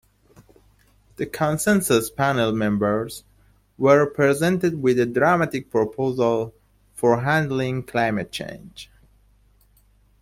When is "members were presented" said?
2.53-4.81